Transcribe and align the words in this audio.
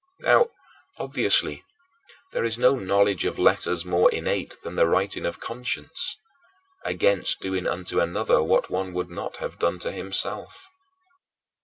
Now, 0.21 0.49
obviously, 0.97 1.63
there 2.33 2.43
is 2.43 2.57
no 2.57 2.75
knowledge 2.75 3.23
of 3.23 3.37
letters 3.37 3.85
more 3.85 4.09
innate 4.11 4.59
than 4.63 4.73
the 4.73 4.87
writing 4.87 5.27
of 5.27 5.39
conscience 5.39 6.17
against 6.83 7.39
doing 7.39 7.67
unto 7.67 7.99
another 8.01 8.41
what 8.41 8.71
one 8.71 8.93
would 8.93 9.11
not 9.11 9.35
have 9.37 9.59
done 9.59 9.77
to 9.77 9.91
himself. 9.91 10.69